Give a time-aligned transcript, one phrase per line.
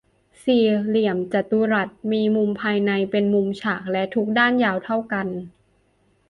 [0.43, 5.27] สี่เหลี่ยมจตุรัส มีมุมภายในเป็นมุมฉาก และทุกด้านยาวเท่ากัน